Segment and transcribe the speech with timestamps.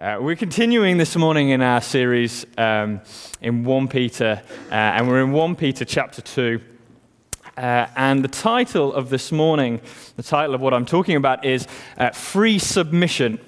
[0.00, 3.00] Uh, we're continuing this morning in our series um,
[3.40, 4.40] in 1 Peter,
[4.70, 6.60] uh, and we're in 1 Peter chapter 2.
[7.56, 9.80] Uh, and the title of this morning,
[10.14, 11.66] the title of what I'm talking about is
[11.96, 13.40] uh, Free Submission.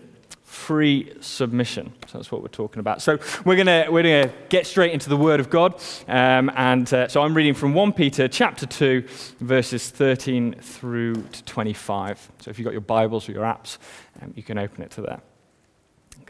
[0.42, 1.92] Free submission.
[2.08, 3.00] So that's what we're talking about.
[3.00, 5.80] So we're going we're gonna get straight into the Word of God.
[6.08, 9.06] Um, and uh, so I'm reading from 1 Peter chapter 2,
[9.38, 12.32] verses 13 through to 25.
[12.40, 13.78] So if you've got your Bibles or your apps,
[14.20, 15.20] um, you can open it to there.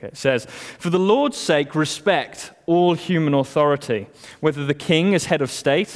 [0.00, 4.06] Okay, it says, For the Lord's sake, respect all human authority,
[4.40, 5.94] whether the king is head of state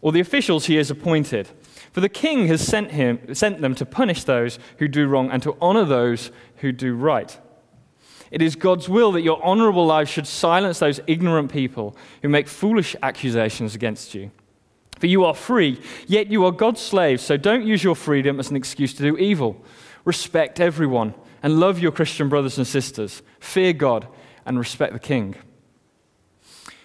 [0.00, 1.48] or the officials he has appointed.
[1.90, 5.42] For the king has sent, him, sent them to punish those who do wrong and
[5.42, 7.36] to honor those who do right.
[8.30, 12.46] It is God's will that your honorable lives should silence those ignorant people who make
[12.46, 14.30] foolish accusations against you.
[15.00, 18.50] For you are free, yet you are God's slaves, so don't use your freedom as
[18.50, 19.64] an excuse to do evil.
[20.04, 23.22] Respect everyone and love your Christian brothers and sisters.
[23.40, 24.08] Fear God
[24.44, 25.34] and respect the king.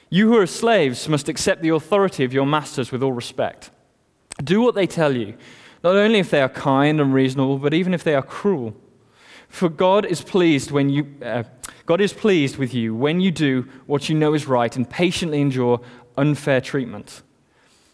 [0.10, 3.72] You who are slaves must accept the authority of your masters with all respect.
[4.44, 5.38] Do what they tell you,
[5.84, 8.76] not only if they are kind and reasonable, but even if they are cruel.
[9.48, 11.44] For God is pleased when you uh,
[11.86, 15.42] God is pleased with you when you do what you know is right and patiently
[15.42, 15.82] endure
[16.18, 17.22] unfair treatment.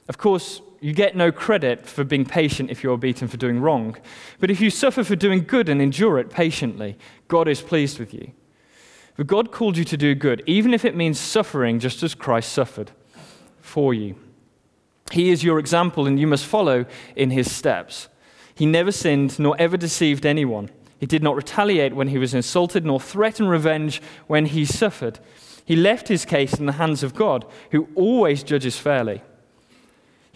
[0.08, 3.98] Of course, you get no credit for being patient if you're beaten for doing wrong.
[4.40, 6.98] But if you suffer for doing good and endure it patiently,
[7.28, 8.32] God is pleased with you.
[9.16, 12.52] But God called you to do good, even if it means suffering just as Christ
[12.54, 12.92] suffered
[13.60, 14.16] for you.
[15.12, 18.08] He is your example, and you must follow in his steps.
[18.54, 20.70] He never sinned, nor ever deceived anyone.
[21.00, 25.20] He did not retaliate when he was insulted, nor threaten revenge when he suffered.
[25.64, 29.22] He left his case in the hands of God, who always judges fairly.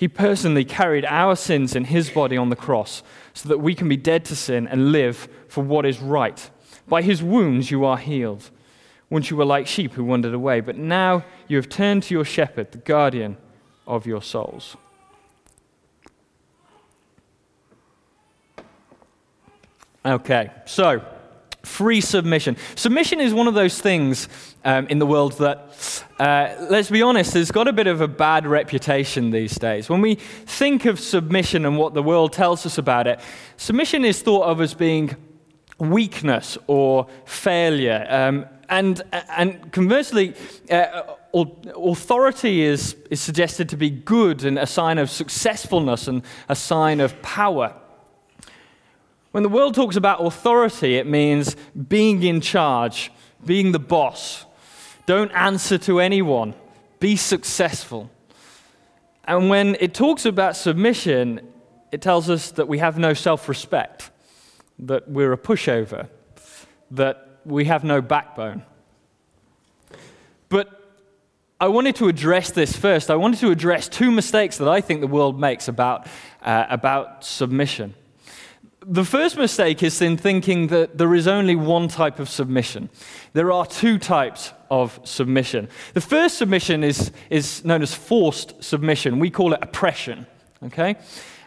[0.01, 3.03] He personally carried our sins in his body on the cross
[3.35, 6.49] so that we can be dead to sin and live for what is right.
[6.87, 8.49] By his wounds you are healed.
[9.11, 12.25] Once you were like sheep who wandered away, but now you have turned to your
[12.25, 13.37] shepherd, the guardian
[13.85, 14.75] of your souls.
[20.03, 21.05] Okay, so
[21.63, 22.57] free submission.
[22.75, 24.27] Submission is one of those things
[24.63, 28.07] um, in the world that, uh, let's be honest, has got a bit of a
[28.07, 29.89] bad reputation these days.
[29.89, 33.19] When we think of submission and what the world tells us about it,
[33.57, 35.15] submission is thought of as being
[35.79, 38.05] weakness or failure.
[38.09, 40.33] Um, and, and conversely,
[40.69, 46.55] uh, authority is, is suggested to be good and a sign of successfulness and a
[46.55, 47.80] sign of power.
[49.31, 51.55] When the world talks about authority, it means
[51.87, 53.11] being in charge,
[53.45, 54.45] being the boss.
[55.05, 56.53] Don't answer to anyone,
[56.99, 58.09] be successful.
[59.23, 61.47] And when it talks about submission,
[61.91, 64.11] it tells us that we have no self respect,
[64.79, 66.07] that we're a pushover,
[66.91, 68.63] that we have no backbone.
[70.49, 70.81] But
[71.59, 73.09] I wanted to address this first.
[73.09, 76.07] I wanted to address two mistakes that I think the world makes about,
[76.41, 77.93] uh, about submission.
[78.87, 82.89] The first mistake is in thinking that there is only one type of submission.
[83.33, 85.69] There are two types of submission.
[85.93, 89.19] The first submission is, is known as forced submission.
[89.19, 90.25] We call it oppression.
[90.63, 90.95] Okay?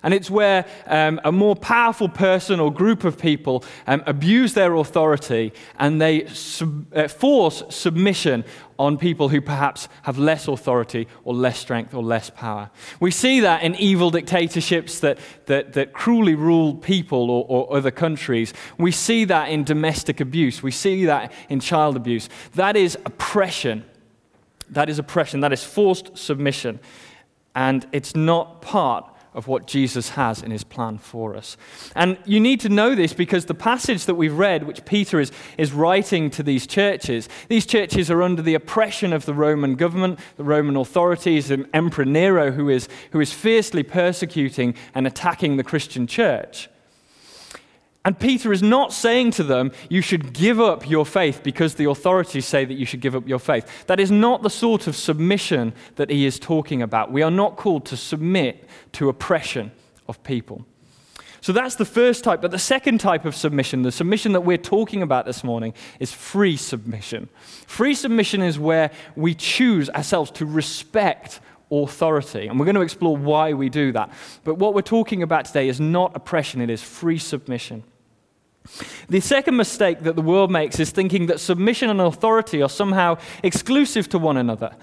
[0.04, 4.74] And it's where um, a more powerful person or group of people um, abuse their
[4.74, 8.44] authority and they sub- uh, force submission
[8.78, 12.70] on people who perhaps have less authority or less strength or less power.
[13.00, 17.90] We see that in evil dictatorships that, that, that cruelly rule people or, or other
[17.90, 18.52] countries.
[18.76, 20.62] We see that in domestic abuse.
[20.62, 22.28] We see that in child abuse.
[22.56, 23.86] That is oppression.
[24.68, 25.40] That is oppression.
[25.40, 26.78] That is forced submission.
[27.54, 31.56] And it's not part of what Jesus has in his plan for us.
[31.94, 35.32] And you need to know this because the passage that we've read, which Peter is,
[35.58, 40.20] is writing to these churches, these churches are under the oppression of the Roman government,
[40.36, 45.64] the Roman authorities, and Emperor Nero, who is, who is fiercely persecuting and attacking the
[45.64, 46.68] Christian church.
[48.06, 51.88] And Peter is not saying to them, you should give up your faith because the
[51.88, 53.86] authorities say that you should give up your faith.
[53.86, 57.10] That is not the sort of submission that he is talking about.
[57.10, 59.72] We are not called to submit to oppression
[60.06, 60.66] of people.
[61.40, 62.42] So that's the first type.
[62.42, 66.12] But the second type of submission, the submission that we're talking about this morning, is
[66.12, 67.30] free submission.
[67.66, 71.40] Free submission is where we choose ourselves to respect
[71.70, 72.48] authority.
[72.48, 74.10] And we're going to explore why we do that.
[74.42, 77.82] But what we're talking about today is not oppression, it is free submission.
[79.08, 83.18] The second mistake that the world makes is thinking that submission and authority are somehow
[83.42, 84.74] exclusive to one another.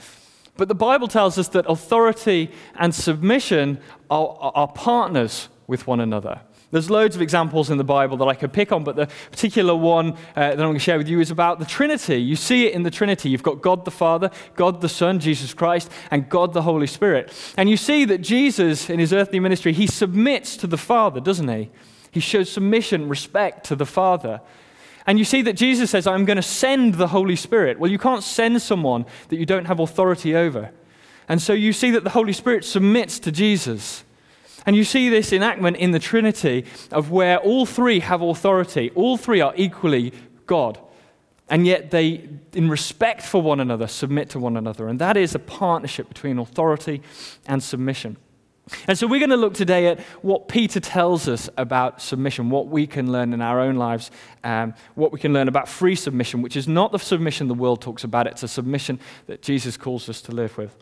[0.57, 3.79] But the Bible tells us that authority and submission
[4.09, 6.41] are, are partners with one another.
[6.69, 9.75] There's loads of examples in the Bible that I could pick on, but the particular
[9.75, 12.15] one uh, that I'm going to share with you is about the Trinity.
[12.15, 13.29] You see it in the Trinity.
[13.29, 17.33] You've got God the Father, God the Son, Jesus Christ, and God the Holy Spirit.
[17.57, 21.49] And you see that Jesus, in his earthly ministry, he submits to the Father, doesn't
[21.49, 21.69] he?
[22.11, 24.41] He shows submission, respect to the Father.
[25.07, 27.79] And you see that Jesus says, I'm going to send the Holy Spirit.
[27.79, 30.71] Well, you can't send someone that you don't have authority over.
[31.27, 34.03] And so you see that the Holy Spirit submits to Jesus.
[34.65, 38.91] And you see this enactment in the Trinity of where all three have authority.
[38.93, 40.13] All three are equally
[40.45, 40.77] God.
[41.49, 44.87] And yet they, in respect for one another, submit to one another.
[44.87, 47.01] And that is a partnership between authority
[47.47, 48.17] and submission.
[48.87, 52.67] And so we're going to look today at what Peter tells us about submission, what
[52.67, 54.11] we can learn in our own lives,
[54.43, 57.81] um, what we can learn about free submission, which is not the submission the world
[57.81, 60.75] talks about, it's a submission that Jesus calls us to live with.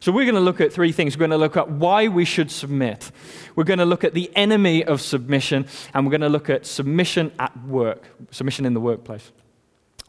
[0.00, 1.16] So, we're going to look at three things.
[1.16, 3.10] We're going to look at why we should submit.
[3.56, 6.66] We're going to look at the enemy of submission, and we're going to look at
[6.66, 9.32] submission at work, submission in the workplace.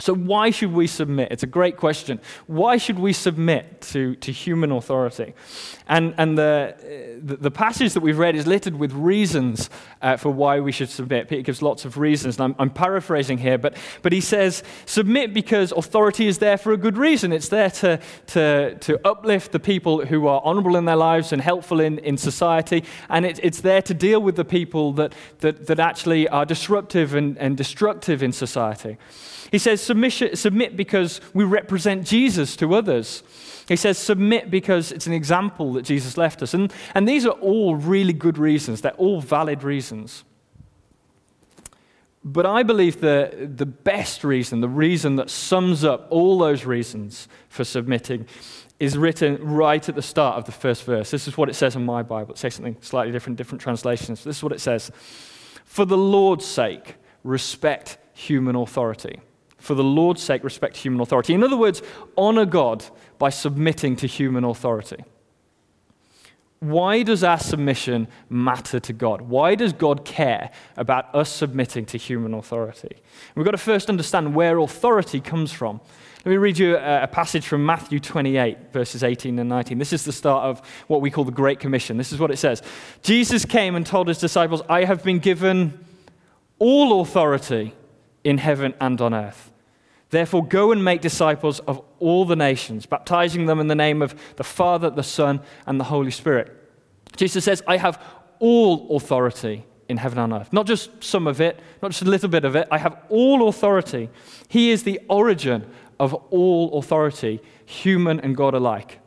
[0.02, 1.30] So, why should we submit?
[1.30, 2.22] It's a great question.
[2.48, 5.34] Why should we submit to, to human authority?
[5.88, 9.70] And, and the, the, passage that we've read is littered with reasons
[10.02, 11.28] uh, for why we should submit.
[11.28, 15.34] Peter gives lots of reasons, and I'm, I'm paraphrasing here, but, but he says, Submit
[15.34, 17.34] because authority is there for a good reason.
[17.34, 21.42] It's there to, to, to uplift the people who are honorable in their lives and
[21.42, 25.68] helpful in, in society, and it, it's there to deal with the people that, that,
[25.68, 28.98] that actually are disruptive and, and destructive in society.
[29.52, 33.24] He says, submit because we represent Jesus to others.
[33.70, 36.56] He says, submit because it's an example that Jesus left us.
[36.56, 40.24] And, and these are all really good reasons, they're all valid reasons.
[42.24, 47.28] But I believe the, the best reason, the reason that sums up all those reasons
[47.48, 48.26] for submitting,
[48.80, 51.12] is written right at the start of the first verse.
[51.12, 52.34] This is what it says in my Bible.
[52.34, 54.24] It says something slightly different, different translations.
[54.24, 54.92] This is what it says
[55.64, 59.22] For the Lord's sake, respect human authority
[59.60, 61.34] for the Lord's sake, respect human authority.
[61.34, 61.82] In other words,
[62.18, 62.86] honor God
[63.18, 65.04] by submitting to human authority.
[66.60, 69.22] Why does our submission matter to God?
[69.22, 72.98] Why does God care about us submitting to human authority?
[73.36, 75.80] We've got to first understand where authority comes from.
[76.26, 79.78] Let me read you a, passage from Matthew 28, verses 18 and 19.
[79.78, 81.96] This is the start of what we call the Great Commission.
[81.96, 82.62] This is what it says
[83.02, 85.86] Jesus came and told his disciples, I have been given
[86.58, 87.74] all authority
[88.26, 89.49] in heaven and on earth.
[90.10, 94.20] Therefore, go and make disciples of all the nations, baptizing them in the name of
[94.38, 96.56] the Father, the Son, and the Holy Spirit.
[97.16, 98.02] Jesus says, I have
[98.40, 100.54] all authority in heaven and earth.
[100.54, 102.68] Not just some of it, not just a little bit of it.
[102.72, 104.10] I have all authority.
[104.48, 105.70] He is the origin
[106.00, 109.00] of all authority, human and God alike.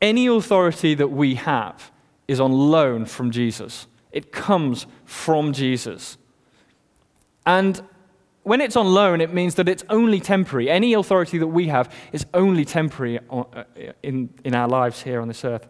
[0.00, 1.90] Any authority that we have
[2.28, 6.18] is on loan from Jesus, it comes from Jesus.
[7.46, 7.82] And
[8.44, 10.70] when it's on loan, it means that it's only temporary.
[10.70, 13.64] Any authority that we have is only temporary uh,
[14.02, 15.66] in, in our lives here on this earth.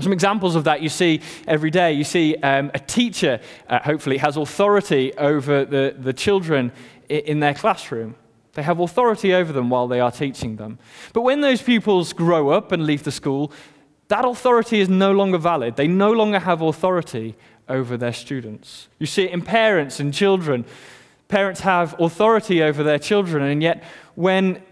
[0.00, 1.92] Some examples of that you see every day.
[1.92, 6.72] You see um, a teacher, uh, hopefully, has authority over the, the children
[7.08, 8.16] in their classroom.
[8.54, 10.78] They have authority over them while they are teaching them.
[11.12, 13.52] But when those pupils grow up and leave the school,
[14.08, 15.76] that authority is no longer valid.
[15.76, 17.36] They no longer have authority
[17.68, 18.88] over their students.
[18.98, 20.64] You see it in parents and children
[21.32, 23.82] Parents have authority over their children, and yet
[24.16, 24.62] when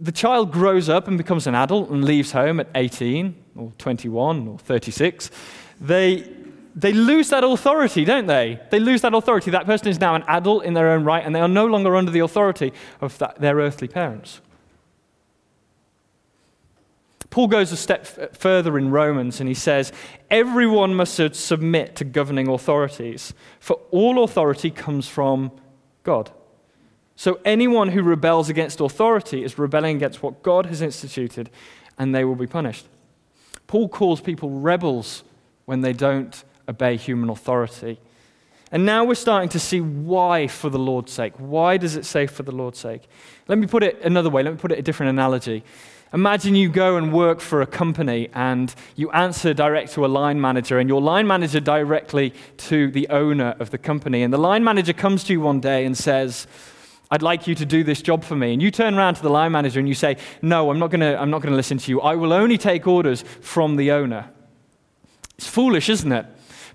[0.00, 4.46] the child grows up and becomes an adult and leaves home at 18 or 21
[4.46, 5.32] or 36,
[5.80, 6.30] they,
[6.76, 8.60] they lose that authority, don't they?
[8.70, 9.50] They lose that authority.
[9.50, 11.96] That person is now an adult in their own right, and they are no longer
[11.96, 14.40] under the authority of that, their earthly parents.
[17.30, 19.92] Paul goes a step f- further in Romans and he says,
[20.30, 25.50] Everyone must submit to governing authorities, for all authority comes from
[26.04, 26.30] God.
[27.16, 31.50] So anyone who rebels against authority is rebelling against what God has instituted,
[31.98, 32.86] and they will be punished.
[33.66, 35.24] Paul calls people rebels
[35.64, 37.98] when they don't obey human authority.
[38.72, 41.34] And now we're starting to see why for the Lord's sake.
[41.38, 43.02] Why does it say for the Lord's sake?
[43.46, 44.42] Let me put it another way.
[44.42, 45.62] Let me put it a different analogy.
[46.14, 50.40] Imagine you go and work for a company and you answer direct to a line
[50.40, 54.22] manager, and your line manager directly to the owner of the company.
[54.22, 56.46] And the line manager comes to you one day and says,
[57.10, 58.52] I'd like you to do this job for me.
[58.52, 61.00] And you turn around to the line manager and you say, No, I'm not going
[61.00, 62.00] to listen to you.
[62.00, 64.30] I will only take orders from the owner.
[65.36, 66.26] It's foolish, isn't it?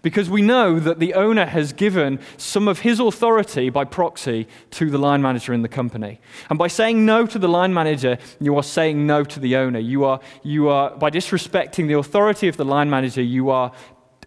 [0.02, 4.90] Because we know that the owner has given some of his authority by proxy to
[4.90, 6.20] the line manager in the company.
[6.50, 9.80] And by saying no to the line manager, you are saying no to the owner.
[9.80, 13.72] You are, you are by disrespecting the authority of the line manager, you are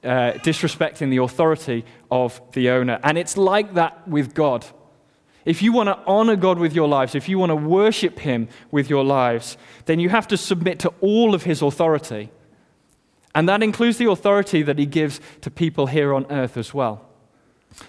[0.04, 2.98] uh, disrespecting the authority of the owner.
[3.02, 4.66] And it's like that with God.
[5.44, 8.48] If you want to honor God with your lives, if you want to worship Him
[8.70, 12.30] with your lives, then you have to submit to all of His authority.
[13.34, 17.08] And that includes the authority that He gives to people here on earth as well.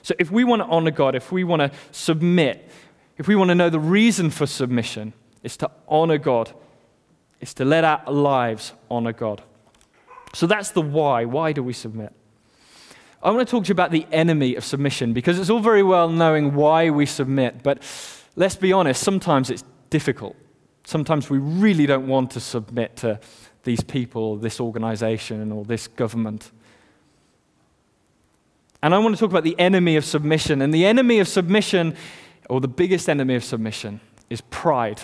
[0.01, 2.69] So if we want to honor God, if we want to submit,
[3.17, 6.53] if we want to know the reason for submission, it's to honor God,
[7.41, 9.43] it's to let our lives honor God.
[10.33, 11.25] So that's the why.
[11.25, 12.13] Why do we submit?
[13.21, 15.83] I want to talk to you about the enemy of submission because it's all very
[15.83, 17.81] well knowing why we submit, but
[18.35, 20.35] let's be honest, sometimes it's difficult.
[20.85, 23.19] Sometimes we really don't want to submit to
[23.63, 26.51] these people, this organization, or this government.
[28.81, 30.61] And I want to talk about the enemy of submission.
[30.61, 31.95] And the enemy of submission,
[32.49, 35.01] or the biggest enemy of submission, is pride.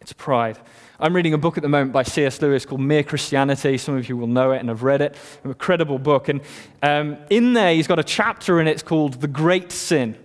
[0.00, 0.58] It's pride.
[0.98, 2.42] I'm reading a book at the moment by C.S.
[2.42, 3.78] Lewis called Mere Christianity.
[3.78, 5.16] Some of you will know it and have read it.
[5.44, 6.28] An incredible book.
[6.28, 6.40] And
[6.82, 10.16] um, in there, he's got a chapter in it called The Great Sin.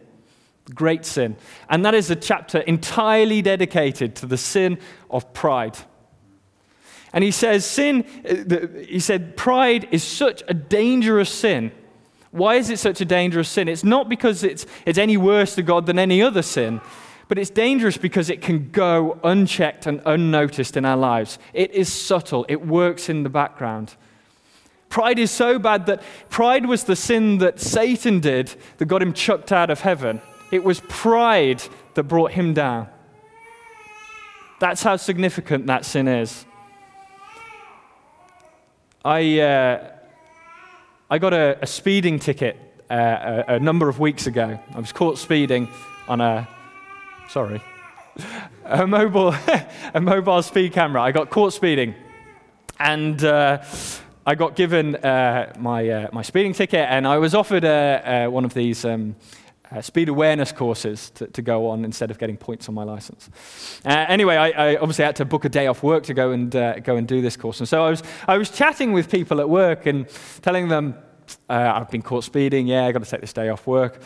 [0.66, 1.36] The Great Sin.
[1.70, 4.80] And that is a chapter entirely dedicated to the sin
[5.12, 5.78] of pride.
[7.14, 11.72] And he says, sin, uh, he said, pride is such a dangerous sin.
[12.32, 13.68] Why is it such a dangerous sin?
[13.68, 16.82] It's not because it's, it's any worse to God than any other sin.
[17.28, 21.38] But it's dangerous because it can go unchecked and unnoticed in our lives.
[21.54, 23.96] It is subtle, it works in the background.
[24.90, 29.14] Pride is so bad that pride was the sin that Satan did that got him
[29.14, 30.22] chucked out of heaven.
[30.52, 32.88] It was pride that brought him down.
[34.60, 36.46] That's how significant that sin is.
[39.06, 39.92] I, uh,
[41.10, 42.58] I got a, a speeding ticket
[42.90, 44.60] uh, a, a number of weeks ago.
[44.74, 45.68] I was caught speeding
[46.08, 46.48] on a
[47.30, 47.62] Sorry.
[48.66, 49.36] A mobile,
[49.94, 51.02] a mobile speed camera.
[51.02, 51.96] I got caught speeding.
[52.80, 53.62] And uh,
[54.26, 58.46] I got given uh, my, uh, my speeding ticket, and I was offered uh, one
[58.46, 59.16] of these um,
[59.74, 63.30] uh, speed awareness courses to, to, go on instead of getting points on my license.
[63.86, 66.96] anyway, I, I, obviously had to book a day off work to go and, go
[66.96, 67.60] and do this course.
[67.60, 70.08] And so I was, I was chatting with people at work and
[70.42, 70.96] telling them,
[71.50, 74.02] I've been caught speeding, yeah, I've got to take this day off work.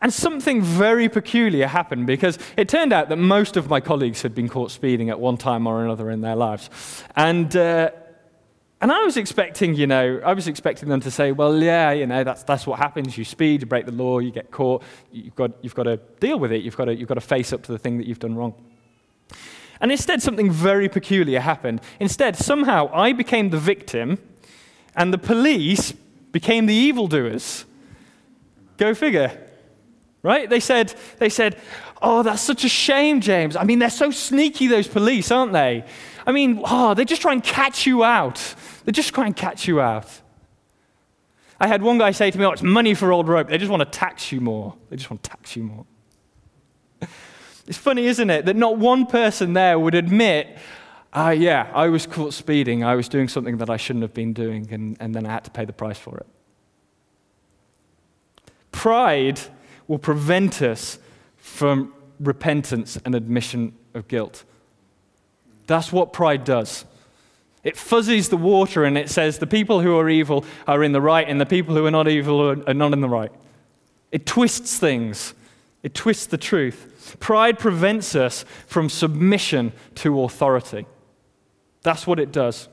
[0.00, 4.34] And something very peculiar happened because it turned out that most of my colleagues had
[4.34, 7.02] been caught speeding at one time or another in their lives.
[7.16, 7.90] And, uh,
[8.80, 12.06] and I was expecting, you know, I was expecting them to say, well, yeah, you
[12.06, 13.18] know, that's, that's what happens.
[13.18, 16.38] You speed, you break the law, you get caught, you've got, you've got to deal
[16.38, 18.20] with it, you've got, to, you've got to face up to the thing that you've
[18.20, 18.54] done wrong.
[19.80, 21.80] And instead, something very peculiar happened.
[21.98, 24.18] Instead, somehow I became the victim,
[24.94, 25.92] and the police
[26.32, 27.64] became the evildoers.
[28.76, 29.36] Go figure.
[30.22, 30.50] Right?
[30.50, 31.56] They said, they said,
[32.00, 33.56] Oh, that's such a shame, James.
[33.56, 35.84] I mean, they're so sneaky, those police, aren't they?
[36.28, 38.54] I mean, oh, they just try and catch you out.
[38.84, 40.10] They just try and catch you out.
[41.58, 43.48] I had one guy say to me, Oh, it's money for old rope.
[43.48, 44.74] They just want to tax you more.
[44.90, 45.86] They just want to tax you more.
[47.66, 50.56] It's funny, isn't it, that not one person there would admit,
[51.14, 52.84] uh, yeah, I was caught speeding.
[52.84, 55.44] I was doing something that I shouldn't have been doing, and, and then I had
[55.44, 56.26] to pay the price for it.
[58.72, 59.40] Pride
[59.86, 60.98] will prevent us
[61.36, 64.44] from repentance and admission of guilt.
[65.68, 66.84] That's what pride does.
[67.62, 71.00] It fuzzies the water and it says the people who are evil are in the
[71.00, 73.30] right and the people who are not evil are not in the right.
[74.10, 75.34] It twists things,
[75.82, 77.16] it twists the truth.
[77.20, 80.86] Pride prevents us from submission to authority.
[81.82, 82.68] That's what it does.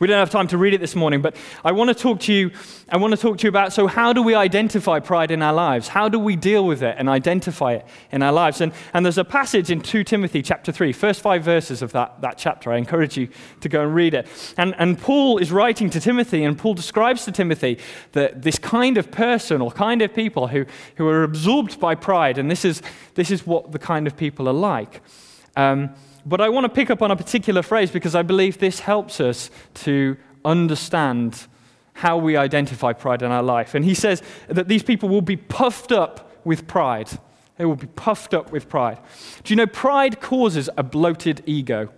[0.00, 2.32] We don't have time to read it this morning, but I want to talk to
[2.32, 2.50] you.
[2.88, 5.52] I want to talk to you about so how do we identify pride in our
[5.52, 5.86] lives?
[5.86, 8.60] How do we deal with it and identify it in our lives?
[8.60, 12.20] And, and there's a passage in 2 Timothy chapter 3, first five verses of that,
[12.22, 12.72] that chapter.
[12.72, 13.28] I encourage you
[13.60, 14.26] to go and read it.
[14.56, 17.78] And, and Paul is writing to Timothy, and Paul describes to Timothy
[18.12, 20.66] that this kind of person or kind of people who,
[20.96, 22.82] who are absorbed by pride, and this is,
[23.14, 25.02] this is what the kind of people are like.
[25.56, 25.94] Um,
[26.28, 29.20] but I want to pick up on a particular phrase because I believe this helps
[29.20, 31.46] us to understand
[31.94, 33.74] how we identify pride in our life.
[33.74, 37.08] And he says that these people will be puffed up with pride.
[37.56, 38.98] They will be puffed up with pride.
[39.42, 41.88] Do you know pride causes a bloated ego?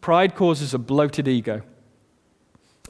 [0.00, 1.62] Pride causes a bloated ego.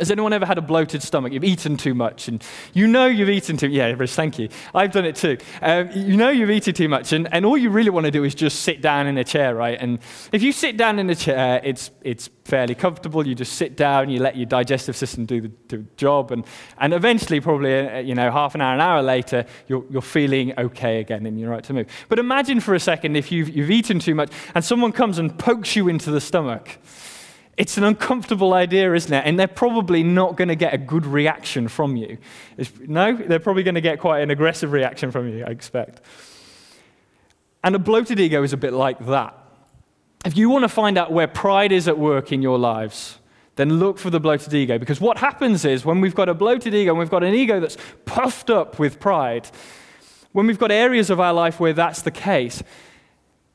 [0.03, 1.33] Has anyone ever had a bloated stomach?
[1.33, 2.43] You've eaten too much, and
[2.75, 3.69] you know you've eaten too.
[3.69, 4.49] Yeah, Rich, thank you.
[4.75, 5.39] I've done it too.
[5.61, 8.25] Um, you know you've eaten too much, and, and all you really want to do
[8.25, 9.79] is just sit down in a chair, right?
[9.81, 10.01] And
[10.33, 13.25] if you sit down in a chair, it's it's fairly comfortable.
[13.25, 16.45] You just sit down, you let your digestive system do the, do the job, and
[16.79, 20.53] and eventually, probably uh, you know half an hour, an hour later, you're you're feeling
[20.59, 21.87] okay again, and you're right to move.
[22.09, 25.39] But imagine for a second if you've you've eaten too much, and someone comes and
[25.39, 26.81] pokes you into the stomach
[27.57, 29.25] It's an uncomfortable idea, isn't it?
[29.27, 32.17] And they're probably not going to get a good reaction from you.
[32.57, 36.01] It's, no, they're probably going to get quite an aggressive reaction from you, I expect.
[37.63, 39.39] And a bloated ego is a bit like that.
[40.25, 43.19] If you want to find out where pride is at work in your lives,
[43.57, 44.79] then look for the bloated ego.
[44.79, 47.61] Because what happens is when we've got a bloated ego, and we've got an ego
[47.61, 49.51] that's puffed up with pride,
[50.33, 52.63] when we've got areas of our life where that's the case,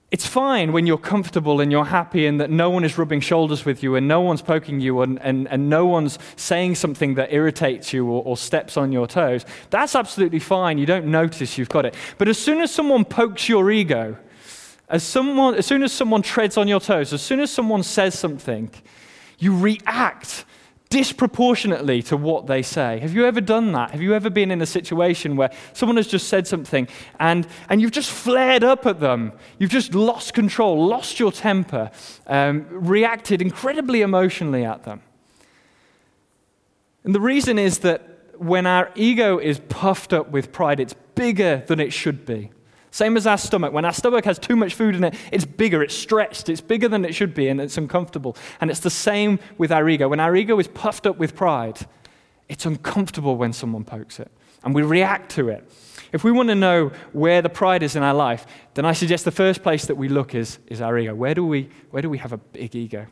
[0.09, 3.65] it's fine when you're comfortable and you're happy and that no one is rubbing shoulders
[3.65, 7.33] with you and no one's poking you and, and, and no one's saying something that
[7.33, 9.45] irritates you or, or steps on your toes.
[9.69, 10.77] That's absolutely fine.
[10.77, 11.93] You don't notice you've got it.
[12.17, 14.17] But as soon as someone pokes your ego,
[14.87, 18.17] as, someone, as soon as someone treads on your toes, as soon as someone says
[18.17, 18.71] something,
[19.39, 20.45] you react
[20.89, 22.99] disproportionately to what they say.
[22.99, 23.91] Have you ever done that?
[23.91, 26.87] Have you ever been in a situation where someone has just said something
[27.19, 29.33] and, and you've just flared up at them?
[29.59, 31.91] You've just lost control, lost your temper,
[32.27, 35.01] um, reacted incredibly emotionally at them.
[37.03, 41.63] And the reason is that when our ego is puffed up with pride, it's bigger
[41.67, 42.51] than it should be.
[42.97, 43.73] Same as our stomach.
[43.73, 46.87] When our stomach has too much food in it, it's bigger, it's stretched, it's bigger
[46.87, 48.35] than it should be, and it's uncomfortable.
[48.59, 50.07] And it's the same with our ego.
[50.09, 51.85] When our ego is puffed up with pride,
[52.49, 54.31] it's uncomfortable when someone pokes it,
[54.63, 55.71] and we react to it.
[56.11, 59.25] If we want to know where the pride is in our life, then I suggest
[59.25, 61.13] the first place that we look is, is our ego.
[61.13, 63.05] Where do, we, where do we have a big ego?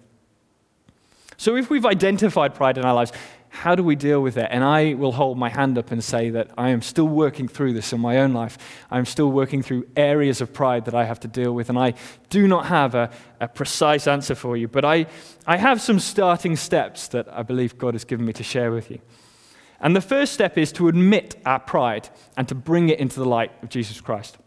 [1.38, 3.12] So if we've identified pride in our lives,
[3.56, 4.48] how do we deal with it?
[4.52, 7.72] And I will hold my hand up and say that I am still working through
[7.74, 8.58] this in my own life.
[8.92, 11.70] I'm still working through areas of pride that I have to deal with.
[11.70, 11.94] And I
[12.30, 13.10] do not have a,
[13.40, 15.08] a precise answer for you, but I,
[15.48, 18.92] I have some starting steps that I believe God has given me to share with
[18.92, 19.00] you.
[19.80, 23.26] And the first step is to admit our pride and to bring it into the
[23.26, 24.38] light of Jesus Christ.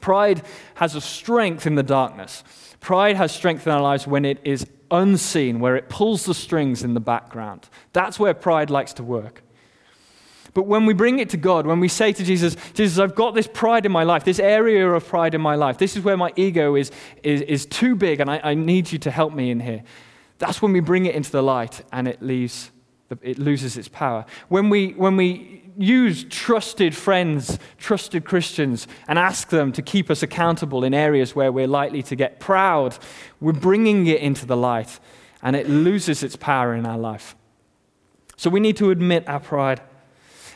[0.00, 0.42] Pride
[0.74, 2.44] has a strength in the darkness.
[2.80, 6.82] Pride has strength in our lives when it is unseen, where it pulls the strings
[6.82, 7.68] in the background.
[7.92, 9.42] That's where pride likes to work.
[10.54, 13.34] But when we bring it to God, when we say to Jesus, Jesus, I've got
[13.34, 16.16] this pride in my life, this area of pride in my life, this is where
[16.16, 16.90] my ego is,
[17.22, 19.82] is, is too big and I, I need you to help me in here.
[20.38, 22.70] That's when we bring it into the light and it leaves,
[23.22, 24.24] it loses its power.
[24.48, 30.22] When we, when we use trusted friends, trusted Christians, and ask them to keep us
[30.22, 32.98] accountable in areas where we're likely to get proud,
[33.40, 34.98] we're bringing it into the light
[35.42, 37.36] and it loses its power in our life.
[38.36, 39.80] So we need to admit our pride.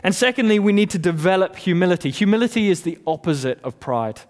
[0.03, 2.11] And secondly, we need to develop humility.
[2.11, 4.21] Humility is the opposite of pride.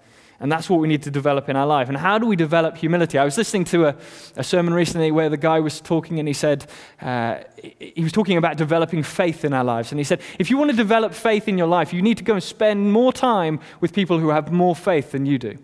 [0.42, 1.88] And that's what we need to develop in our life.
[1.88, 3.16] And how do we develop humility?
[3.16, 3.96] I was listening to a,
[4.37, 6.66] a sermon recently where the guy was talking and he said,
[7.00, 7.38] uh,
[7.78, 9.92] he was talking about developing faith in our lives.
[9.92, 12.24] And he said, if you want to develop faith in your life, you need to
[12.24, 15.57] go and spend more time with people who have more faith than you do.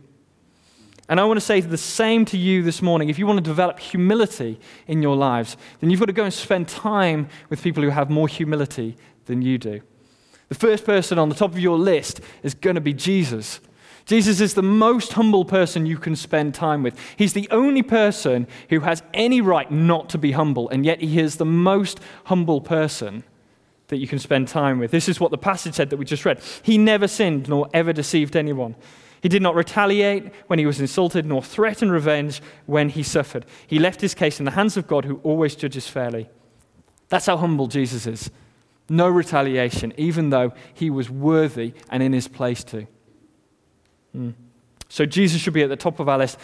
[1.09, 3.09] And I want to say the same to you this morning.
[3.09, 6.33] If you want to develop humility in your lives, then you've got to go and
[6.33, 9.81] spend time with people who have more humility than you do.
[10.51, 13.59] The first person on the top of your list is going to be Jesus.
[14.09, 16.99] Jesus is the most humble person you can spend time with.
[17.16, 21.18] He's the only person who has any right not to be humble, and yet he
[21.18, 23.23] is the most humble person
[23.88, 24.90] that you can spend time with.
[24.92, 26.40] This is what the passage said that we just read.
[26.62, 28.77] He never sinned nor ever deceived anyone.
[29.23, 33.44] He did not retaliate when he was insulted, nor threaten revenge when he suffered.
[33.66, 36.31] He left his case in the hands of God, who always judges fairly.
[37.11, 38.31] That's how humble Jesus is.
[38.88, 42.87] No retaliation, even though he was worthy and in his place to.
[44.16, 44.35] Mm.
[44.88, 46.38] So Jesus should be at the top of our list.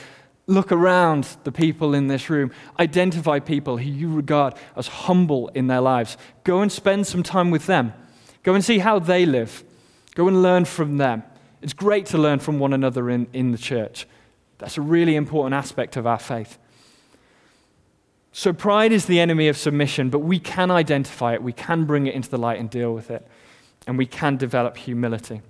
[0.46, 2.50] Look around the people in this room.
[2.78, 6.18] Identify people who you regard as humble in their lives.
[6.44, 7.94] Go and spend some time with them.
[8.42, 9.64] Go and see how they live.
[10.14, 11.22] Go and learn from them.
[11.62, 14.06] It's great to learn from one another in, in the church.
[14.58, 16.58] That's a really important aspect of our faith.
[18.32, 22.06] So, pride is the enemy of submission, but we can identify it, we can bring
[22.06, 23.26] it into the light and deal with it,
[23.86, 25.40] and we can develop humility.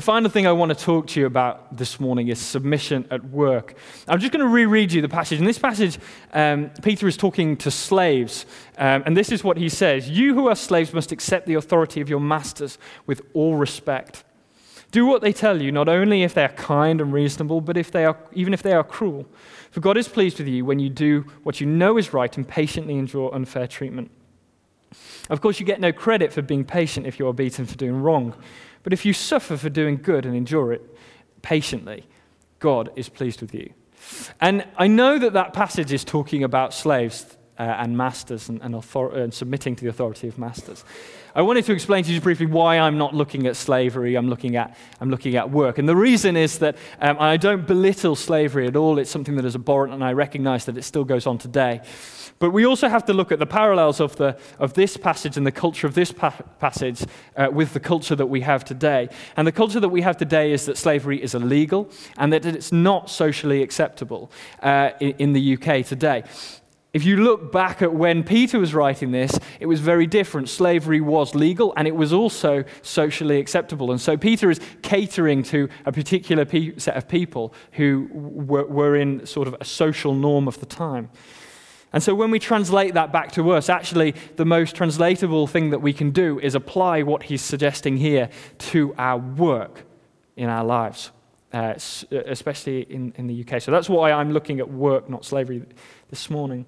[0.00, 3.22] The final thing I want to talk to you about this morning is submission at
[3.22, 3.74] work.
[4.08, 5.38] I'm just going to reread you the passage.
[5.38, 5.98] In this passage,
[6.32, 8.46] um, Peter is talking to slaves,
[8.78, 12.00] um, and this is what he says You who are slaves must accept the authority
[12.00, 14.24] of your masters with all respect.
[14.90, 17.90] Do what they tell you, not only if they are kind and reasonable, but if
[17.90, 19.26] they are, even if they are cruel.
[19.70, 22.48] For God is pleased with you when you do what you know is right and
[22.48, 24.10] patiently endure unfair treatment.
[25.28, 28.00] Of course, you get no credit for being patient if you are beaten for doing
[28.00, 28.34] wrong.
[28.82, 30.82] But if you suffer for doing good and endure it
[31.42, 32.06] patiently,
[32.58, 33.72] God is pleased with you.
[34.40, 37.36] And I know that that passage is talking about slaves.
[37.60, 40.82] Uh, and masters and, and, author- and submitting to the authority of masters.
[41.34, 44.56] I wanted to explain to you briefly why I'm not looking at slavery, I'm looking
[44.56, 45.76] at, I'm looking at work.
[45.76, 48.98] And the reason is that um, I don't belittle slavery at all.
[48.98, 51.82] It's something that is abhorrent, and I recognize that it still goes on today.
[52.38, 55.46] But we also have to look at the parallels of, the, of this passage and
[55.46, 57.04] the culture of this pa- passage
[57.36, 59.10] uh, with the culture that we have today.
[59.36, 62.72] And the culture that we have today is that slavery is illegal and that it's
[62.72, 66.24] not socially acceptable uh, in, in the UK today.
[66.92, 70.48] If you look back at when Peter was writing this, it was very different.
[70.48, 73.92] Slavery was legal and it was also socially acceptable.
[73.92, 78.96] And so Peter is catering to a particular pe- set of people who were, were
[78.96, 81.10] in sort of a social norm of the time.
[81.92, 85.80] And so when we translate that back to us, actually, the most translatable thing that
[85.80, 89.84] we can do is apply what he's suggesting here to our work
[90.36, 91.10] in our lives,
[91.52, 93.60] uh, especially in, in the UK.
[93.60, 95.62] So that's why I'm looking at work, not slavery,
[96.08, 96.66] this morning.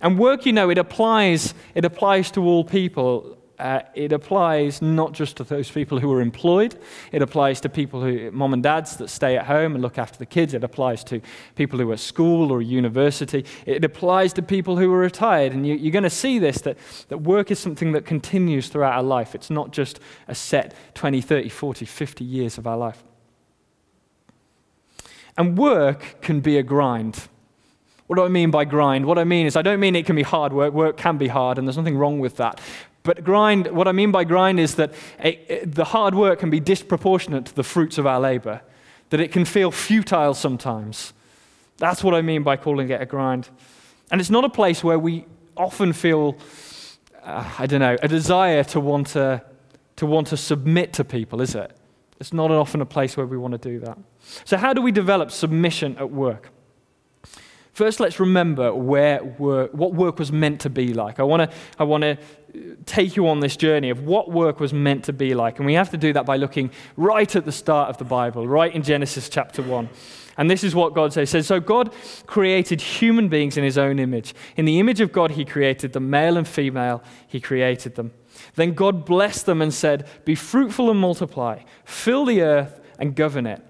[0.00, 5.12] And work, you know, it applies, it applies to all people uh, it applies not
[5.12, 6.78] just to those people who are employed,
[7.10, 10.16] it applies to people who, mom and dads that stay at home and look after
[10.18, 11.20] the kids, it applies to
[11.56, 15.52] people who are at school or university, it applies to people who are retired.
[15.52, 18.94] And you, are going to see this that, that work is something that continues throughout
[18.94, 19.34] our life.
[19.34, 23.02] It's not just a set 20, 30, 40, 50 years of our life.
[25.38, 27.28] And work can be a grind.
[28.08, 29.06] What do I mean by grind?
[29.06, 30.74] What I mean is, I don't mean it can be hard work.
[30.74, 32.60] Work can be hard, and there's nothing wrong with that.
[33.04, 36.58] But grind, what I mean by grind is that it, the hard work can be
[36.58, 38.60] disproportionate to the fruits of our labor,
[39.10, 41.12] that it can feel futile sometimes.
[41.76, 43.48] That's what I mean by calling it a grind.
[44.10, 45.24] And it's not a place where we
[45.56, 46.36] often feel,
[47.22, 49.42] uh, I don't know, a desire to want to,
[49.96, 51.70] to want to submit to people, is it?
[52.20, 53.98] It's not often a place where we want to do that.
[54.44, 56.50] So, how do we develop submission at work?
[57.78, 61.20] First, let's remember where work, what work was meant to be like.
[61.20, 62.18] I want to I wanna
[62.52, 65.60] uh, take you on this journey of what work was meant to be like.
[65.60, 68.48] And we have to do that by looking right at the start of the Bible,
[68.48, 69.88] right in Genesis chapter 1.
[70.38, 71.30] And this is what God says.
[71.30, 71.94] says so God
[72.26, 74.34] created human beings in his own image.
[74.56, 78.10] In the image of God, he created them, male and female, he created them.
[78.56, 83.46] Then God blessed them and said, Be fruitful and multiply, fill the earth and govern
[83.46, 83.62] it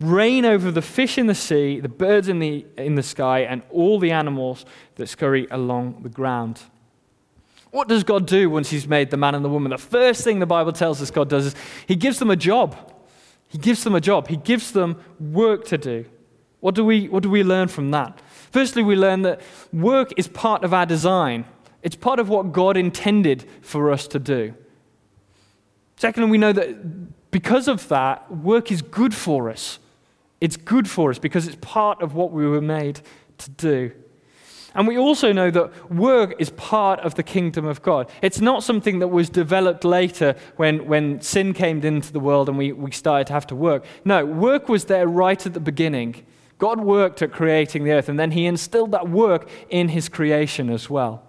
[0.00, 3.62] reign over the fish in the sea, the birds in the, in the sky, and
[3.70, 4.64] all the animals
[4.96, 6.60] that scurry along the ground.
[7.70, 9.70] What does God do once He's made the man and the woman?
[9.70, 11.54] The first thing the Bible tells us God does is
[11.86, 12.76] He gives them a job.
[13.48, 14.28] He gives them a job.
[14.28, 16.04] He gives them work to do.
[16.60, 18.20] What do we, what do we learn from that?
[18.50, 19.40] Firstly, we learn that
[19.72, 21.44] work is part of our design,
[21.82, 24.54] it's part of what God intended for us to do.
[25.96, 29.78] Secondly, we know that because of that, work is good for us.
[30.40, 33.00] It's good for us because it's part of what we were made
[33.38, 33.92] to do.
[34.74, 38.10] And we also know that work is part of the kingdom of God.
[38.22, 42.58] It's not something that was developed later when, when sin came into the world and
[42.58, 43.84] we, we started to have to work.
[44.04, 46.24] No, work was there right at the beginning.
[46.58, 50.70] God worked at creating the earth, and then He instilled that work in His creation
[50.70, 51.22] as well.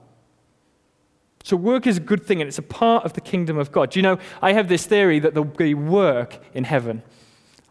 [1.44, 3.92] So, work is a good thing, and it's a part of the kingdom of God.
[3.92, 7.04] Do you know, I have this theory that there'll be work in heaven.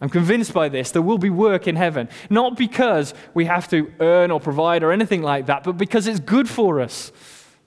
[0.00, 0.92] I'm convinced by this.
[0.92, 2.08] There will be work in heaven.
[2.30, 6.20] Not because we have to earn or provide or anything like that, but because it's
[6.20, 7.10] good for us.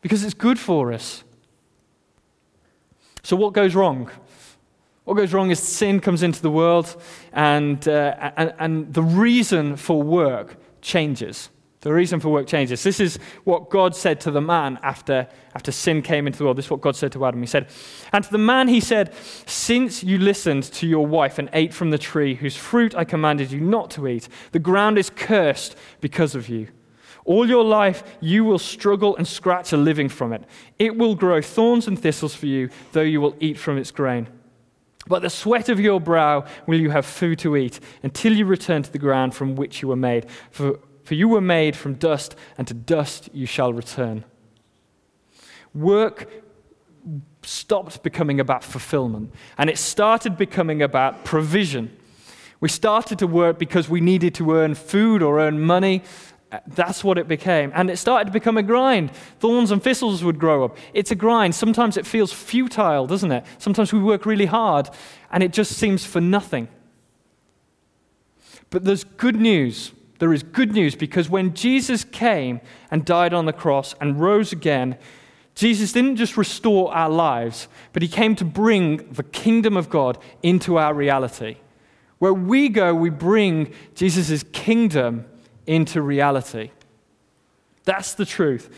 [0.02, 1.24] Because it's good for us.
[3.24, 4.10] So, what goes wrong?
[5.04, 6.96] What goes wrong is sin comes into the world,
[7.34, 11.50] and, uh, and, and the reason for work changes.
[11.82, 12.84] The reason for work changes.
[12.84, 16.58] This is what God said to the man after, after sin came into the world.
[16.58, 17.42] This is what God said to Adam.
[17.42, 17.70] He said,
[18.14, 19.16] And to the man he said,
[19.48, 23.52] Since you listened to your wife and ate from the tree whose fruit I commanded
[23.52, 26.68] you not to eat, the ground is cursed because of you.
[27.26, 30.44] All your life you will struggle and scratch a living from it.
[30.78, 34.28] It will grow thorns and thistles for you, though you will eat from its grain.
[35.08, 38.84] But the sweat of your brow will you have food to eat until you return
[38.84, 40.28] to the ground from which you were made.
[40.52, 40.80] For
[41.12, 44.24] for you were made from dust, and to dust you shall return.
[45.74, 46.32] Work
[47.42, 51.94] stopped becoming about fulfillment, and it started becoming about provision.
[52.62, 56.02] We started to work because we needed to earn food or earn money.
[56.66, 57.74] That's what it became.
[57.76, 59.14] And it started to become a grind.
[59.42, 60.78] Thorns and thistles would grow up.
[60.94, 61.56] It's a grind.
[61.56, 63.44] Sometimes it feels futile, doesn't it?
[63.58, 64.90] Sometimes we work really hard
[65.30, 66.70] and it just seems for nothing.
[68.70, 73.48] But there's good news there is good news because when Jesus came and died on
[73.48, 74.96] the cross and rose again,
[75.56, 80.20] Jesus didn't just restore our lives, but he came to bring the kingdom of God
[80.44, 81.58] into our reality.
[82.20, 85.26] Where we go, we bring Jesus' kingdom
[85.66, 86.70] into reality.
[87.86, 88.70] That's the truth.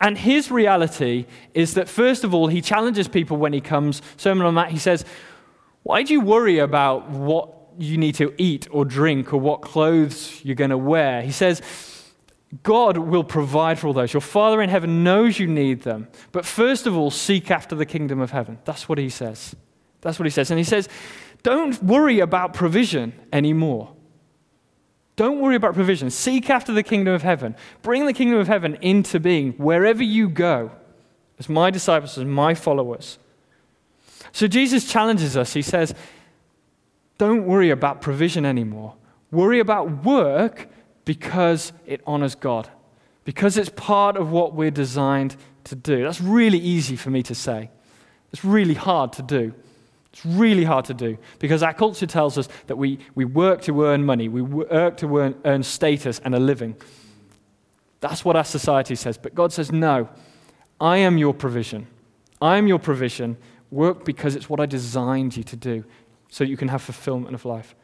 [0.00, 4.02] And his reality is that, first of all, he challenges people when he comes.
[4.16, 5.04] Sermon on that, he says,
[5.84, 10.40] Why do you worry about what you need to eat or drink or what clothes
[10.44, 11.22] you're going to wear?
[11.22, 11.62] He says,
[12.62, 14.12] God will provide for all those.
[14.12, 16.08] Your Father in heaven knows you need them.
[16.32, 18.58] But first of all, seek after the kingdom of heaven.
[18.64, 19.54] That's what he says.
[20.00, 20.50] That's what he says.
[20.50, 20.88] And he says,
[21.42, 23.94] don't worry about provision anymore.
[25.16, 26.10] Don't worry about provision.
[26.10, 27.56] Seek after the kingdom of heaven.
[27.82, 30.70] Bring the kingdom of heaven into being wherever you go,
[31.38, 33.18] as my disciples, as my followers.
[34.32, 35.52] So Jesus challenges us.
[35.52, 35.94] He says,
[37.18, 38.94] Don't worry about provision anymore.
[39.30, 40.68] Worry about work
[41.04, 42.70] because it honors God,
[43.24, 46.04] because it's part of what we're designed to do.
[46.04, 47.70] That's really easy for me to say.
[48.32, 49.52] It's really hard to do.
[50.12, 53.84] It's really hard to do because our culture tells us that we, we work to
[53.84, 56.76] earn money, we work to earn, earn status and a living.
[58.00, 59.18] That's what our society says.
[59.18, 60.08] But God says, no,
[60.80, 61.86] I am your provision.
[62.40, 63.36] I am your provision.
[63.70, 65.84] Work because it's what I designed you to do
[66.28, 67.74] so you can have fulfillment of life.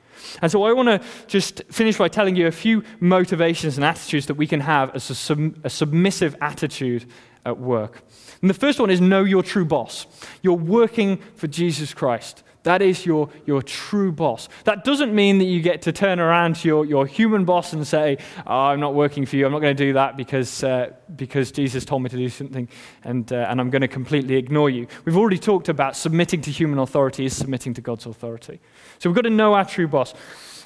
[0.43, 4.27] And so I want to just finish by telling you a few motivations and attitudes
[4.27, 7.07] that we can have as a, sub- a submissive attitude
[7.45, 8.03] at work.
[8.41, 10.07] And the first one is know your true boss.
[10.43, 12.43] You're working for Jesus Christ.
[12.65, 14.49] That is your, your true boss.
[14.65, 17.87] That doesn't mean that you get to turn around to your, your human boss and
[17.87, 19.45] say, oh, I'm not working for you.
[19.45, 22.67] I'm not going to do that because, uh, because Jesus told me to do something
[23.03, 24.87] and, uh, and I'm going to completely ignore you.
[25.05, 28.61] We've already talked about submitting to human authority is submitting to God's authority.
[28.99, 30.15] So we've got to know our true boss.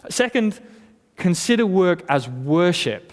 [0.08, 0.60] Second,
[1.16, 3.12] consider work as worship.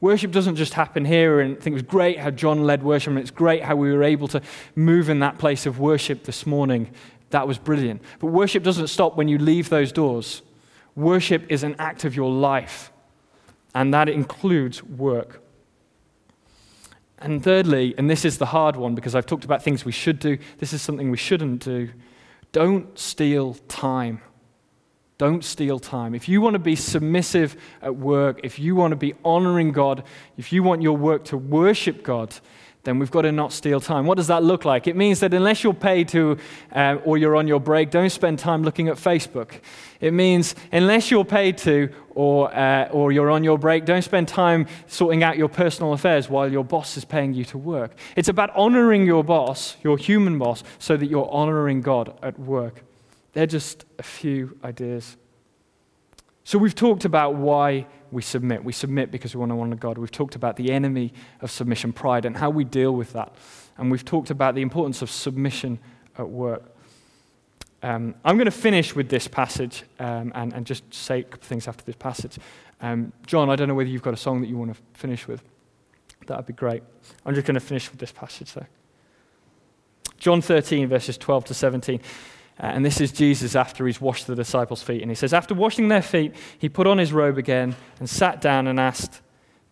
[0.00, 3.08] Worship doesn't just happen here, and I think it was great how John led worship,
[3.08, 4.42] and it's great how we were able to
[4.74, 6.90] move in that place of worship this morning
[7.30, 8.02] that was brilliant.
[8.20, 10.42] But worship doesn't stop when you leave those doors.
[10.94, 12.92] Worship is an act of your life,
[13.74, 15.42] and that includes work.
[17.18, 20.18] And thirdly, and this is the hard one because I've talked about things we should
[20.18, 21.90] do, this is something we shouldn't do.
[22.52, 24.20] Don't steal time.
[25.18, 26.14] Don't steal time.
[26.14, 30.04] If you want to be submissive at work, if you want to be honoring God,
[30.36, 32.34] if you want your work to worship God,
[32.86, 34.06] then we've got to not steal time.
[34.06, 34.86] What does that look like?
[34.86, 36.38] It means that unless you're paid to
[36.72, 39.60] uh, or you're on your break, don't spend time looking at Facebook.
[40.00, 44.28] It means unless you're paid to or, uh, or you're on your break, don't spend
[44.28, 47.96] time sorting out your personal affairs while your boss is paying you to work.
[48.14, 52.84] It's about honoring your boss, your human boss, so that you're honoring God at work.
[53.32, 55.16] They're just a few ideas.
[56.44, 58.64] So we've talked about why we submit.
[58.64, 59.98] We submit because we want to honor God.
[59.98, 63.34] We've talked about the enemy of submission, pride, and how we deal with that.
[63.78, 65.78] And we've talked about the importance of submission
[66.18, 66.62] at work.
[67.82, 71.46] Um, I'm going to finish with this passage um, and, and, just say a couple
[71.46, 72.38] things after this passage.
[72.80, 75.28] Um, John, I don't know whether you've got a song that you want to finish
[75.28, 75.42] with.
[76.26, 76.82] That would be great.
[77.24, 78.66] I'm just going to finish with this passage, though.
[80.18, 82.00] John 13, verses 12 to 17.
[82.58, 85.02] Uh, and this is Jesus after he's washed the disciples' feet.
[85.02, 88.40] And he says, After washing their feet, he put on his robe again and sat
[88.40, 89.20] down and asked,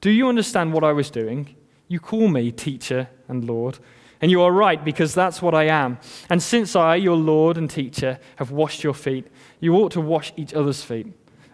[0.00, 1.54] Do you understand what I was doing?
[1.88, 3.78] You call me teacher and Lord.
[4.20, 5.98] And you are right, because that's what I am.
[6.30, 9.26] And since I, your Lord and teacher, have washed your feet,
[9.60, 11.08] you ought to wash each other's feet.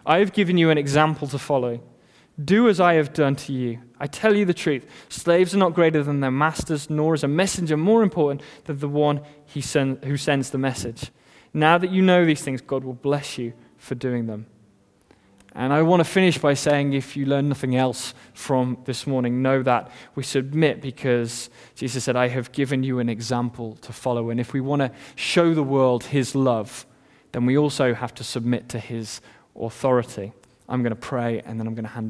[0.05, 1.81] I have given you an example to follow.
[2.43, 3.79] Do as I have done to you.
[3.99, 4.85] I tell you the truth.
[5.09, 8.87] Slaves are not greater than their masters, nor is a messenger more important than the
[8.87, 9.21] one
[9.53, 11.11] who sends the message.
[11.53, 14.45] Now that you know these things, God will bless you for doing them.
[15.53, 19.41] And I want to finish by saying if you learn nothing else from this morning,
[19.41, 24.29] know that we submit because Jesus said, I have given you an example to follow.
[24.29, 26.85] And if we want to show the world his love,
[27.33, 29.19] then we also have to submit to his
[29.59, 30.31] authority.
[30.69, 32.09] I'm going to pray and then I'm going to hand